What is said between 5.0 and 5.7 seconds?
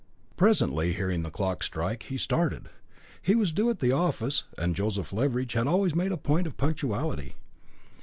Leveridge had